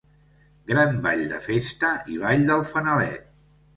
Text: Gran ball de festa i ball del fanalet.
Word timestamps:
Gran 0.69 0.95
ball 1.03 1.21
de 1.33 1.41
festa 1.45 1.91
i 2.15 2.19
ball 2.25 2.49
del 2.51 2.65
fanalet. 2.71 3.29